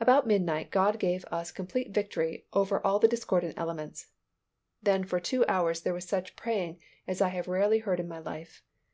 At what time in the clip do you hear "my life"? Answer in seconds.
8.08-8.62